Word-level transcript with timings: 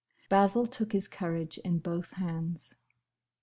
Basil 0.29 0.65
took 0.65 0.93
his 0.93 1.07
courage 1.07 1.59
in 1.59 1.77
both 1.77 2.13
hands. 2.13 2.73